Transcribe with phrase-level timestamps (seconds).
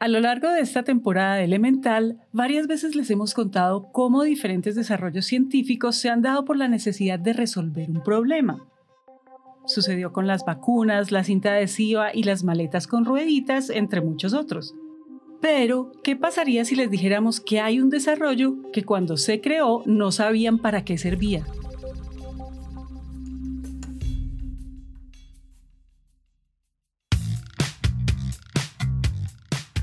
[0.00, 4.74] A lo largo de esta temporada de Elemental, varias veces les hemos contado cómo diferentes
[4.74, 8.66] desarrollos científicos se han dado por la necesidad de resolver un problema.
[9.66, 14.74] Sucedió con las vacunas, la cinta adhesiva y las maletas con rueditas, entre muchos otros.
[15.42, 20.12] Pero, ¿qué pasaría si les dijéramos que hay un desarrollo que cuando se creó no
[20.12, 21.44] sabían para qué servía?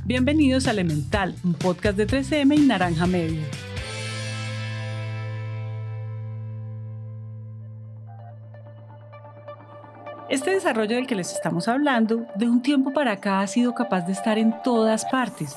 [0.07, 3.43] Bienvenidos a Elemental, un podcast de 3M y Naranja Media.
[10.29, 14.07] Este desarrollo del que les estamos hablando, de un tiempo para acá ha sido capaz
[14.07, 15.53] de estar en todas partes.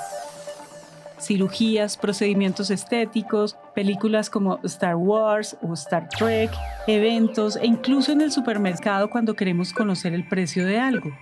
[1.21, 6.51] Cirugías, procedimientos estéticos, películas como Star Wars o Star Trek,
[6.89, 11.13] eventos e incluso en el supermercado cuando queremos conocer el precio de algo.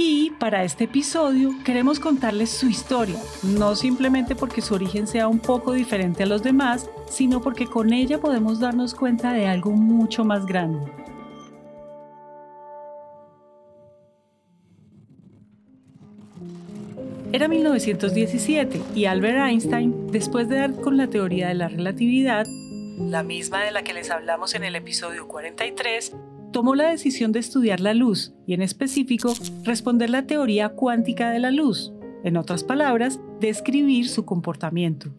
[0.00, 5.40] Y para este episodio queremos contarles su historia, no simplemente porque su origen sea un
[5.40, 10.24] poco diferente a los demás, sino porque con ella podemos darnos cuenta de algo mucho
[10.24, 10.86] más grande.
[17.32, 22.46] Era 1917 y Albert Einstein, después de dar con la teoría de la relatividad,
[23.00, 26.14] la misma de la que les hablamos en el episodio 43,
[26.52, 31.38] tomó la decisión de estudiar la luz y en específico responder la teoría cuántica de
[31.38, 31.92] la luz,
[32.24, 35.14] en otras palabras, describir su comportamiento.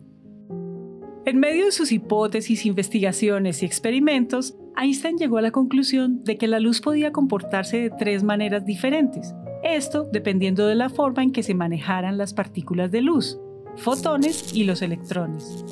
[1.26, 6.48] En medio de sus hipótesis, investigaciones y experimentos, Einstein llegó a la conclusión de que
[6.48, 11.44] la luz podía comportarse de tres maneras diferentes, esto dependiendo de la forma en que
[11.44, 13.38] se manejaran las partículas de luz,
[13.76, 15.66] fotones y los electrones.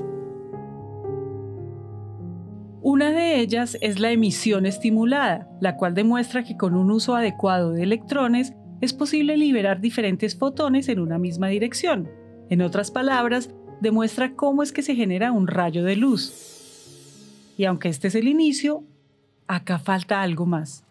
[2.90, 7.74] Una de ellas es la emisión estimulada, la cual demuestra que con un uso adecuado
[7.74, 12.10] de electrones es posible liberar diferentes fotones en una misma dirección.
[12.50, 13.50] En otras palabras,
[13.82, 16.32] demuestra cómo es que se genera un rayo de luz.
[17.58, 18.86] Y aunque este es el inicio,
[19.48, 20.86] acá falta algo más.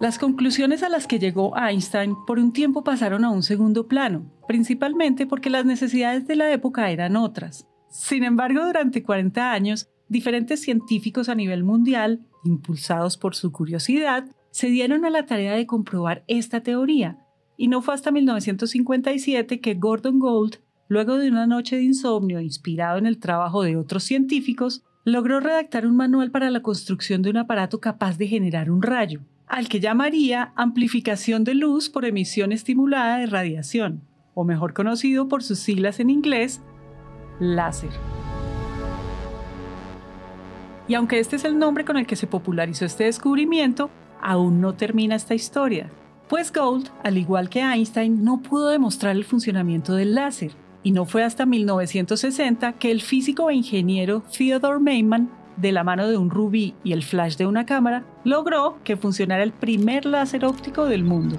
[0.00, 4.24] Las conclusiones a las que llegó Einstein por un tiempo pasaron a un segundo plano,
[4.48, 7.68] principalmente porque las necesidades de la época eran otras.
[7.88, 14.68] Sin embargo, durante 40 años, diferentes científicos a nivel mundial, impulsados por su curiosidad, se
[14.68, 17.18] dieron a la tarea de comprobar esta teoría,
[17.56, 20.56] y no fue hasta 1957 que Gordon Gould,
[20.88, 25.86] luego de una noche de insomnio inspirado en el trabajo de otros científicos, logró redactar
[25.86, 29.80] un manual para la construcción de un aparato capaz de generar un rayo, al que
[29.80, 34.02] llamaría amplificación de luz por emisión estimulada de radiación,
[34.34, 36.60] o mejor conocido por sus siglas en inglés,
[37.38, 37.90] láser.
[40.88, 44.74] Y aunque este es el nombre con el que se popularizó este descubrimiento, aún no
[44.74, 45.90] termina esta historia,
[46.28, 50.52] pues Gould, al igual que Einstein, no pudo demostrar el funcionamiento del láser,
[50.82, 56.06] y no fue hasta 1960 que el físico e ingeniero Theodore Maiman, de la mano
[56.06, 60.44] de un rubí y el flash de una cámara, logró que funcionara el primer láser
[60.44, 61.38] óptico del mundo.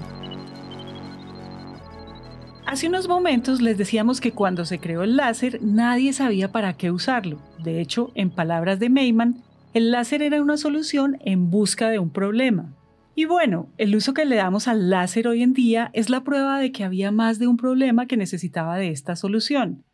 [2.68, 6.90] Hace unos momentos les decíamos que cuando se creó el láser nadie sabía para qué
[6.90, 7.38] usarlo.
[7.64, 9.42] De hecho, en palabras de Mayman,
[9.72, 12.74] el láser era una solución en busca de un problema.
[13.14, 16.58] Y bueno, el uso que le damos al láser hoy en día es la prueba
[16.58, 19.86] de que había más de un problema que necesitaba de esta solución.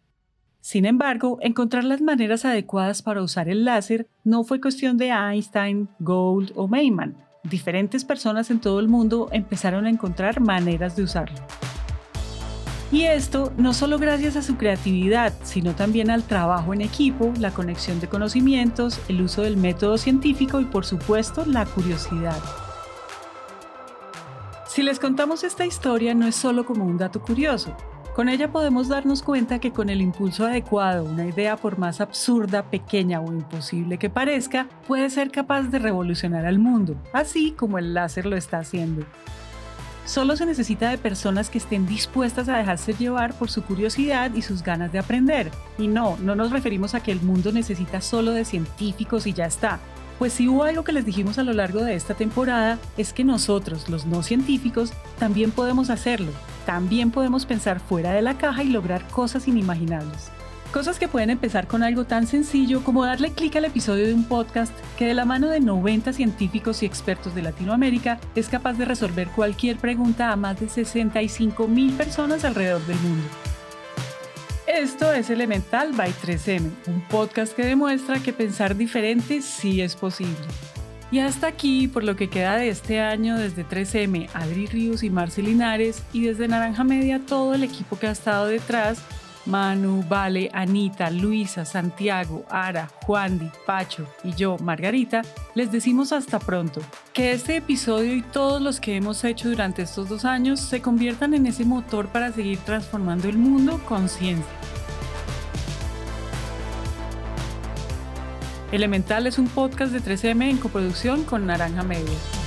[0.60, 5.88] Sin embargo, encontrar las maneras adecuadas para usar el láser no fue cuestión de Einstein,
[6.00, 7.14] Gould o Mayman.
[7.44, 11.36] Diferentes personas en todo el mundo empezaron a encontrar maneras de usarlo.
[12.92, 17.50] Y esto no solo gracias a su creatividad, sino también al trabajo en equipo, la
[17.50, 22.38] conexión de conocimientos, el uso del método científico y por supuesto la curiosidad.
[24.68, 27.76] Si les contamos esta historia no es solo como un dato curioso,
[28.14, 32.62] con ella podemos darnos cuenta que con el impulso adecuado, una idea por más absurda,
[32.62, 37.92] pequeña o imposible que parezca, puede ser capaz de revolucionar al mundo, así como el
[37.92, 39.04] láser lo está haciendo.
[40.04, 44.42] Solo se necesita de personas que estén dispuestas a dejarse llevar por su curiosidad y
[44.42, 45.50] sus ganas de aprender.
[45.78, 49.46] Y no, no nos referimos a que el mundo necesita solo de científicos y ya
[49.46, 49.80] está.
[50.18, 53.24] Pues si hubo algo que les dijimos a lo largo de esta temporada, es que
[53.24, 56.30] nosotros, los no científicos, también podemos hacerlo.
[56.66, 60.30] También podemos pensar fuera de la caja y lograr cosas inimaginables.
[60.72, 64.24] Cosas que pueden empezar con algo tan sencillo como darle clic al episodio de un
[64.24, 68.84] podcast que de la mano de 90 científicos y expertos de Latinoamérica es capaz de
[68.84, 73.28] resolver cualquier pregunta a más de 65 mil personas alrededor del mundo.
[74.66, 80.34] Esto es Elemental by 3M, un podcast que demuestra que pensar diferente sí es posible.
[81.10, 85.10] Y hasta aquí, por lo que queda de este año, desde 3M, Adri Ríos y
[85.10, 88.98] Marcel Linares, y desde Naranja Media, todo el equipo que ha estado detrás,
[89.46, 95.22] Manu, Vale, Anita, Luisa, Santiago, Ara, Juandi, Pacho y yo, Margarita,
[95.54, 96.80] les decimos hasta pronto.
[97.12, 101.34] Que este episodio y todos los que hemos hecho durante estos dos años se conviertan
[101.34, 104.44] en ese motor para seguir transformando el mundo con ciencia.
[108.72, 112.43] Elemental es un podcast de 3M en coproducción con Naranja Media.